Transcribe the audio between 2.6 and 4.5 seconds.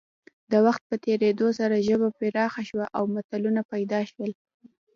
شوه او متلونه پیدا شول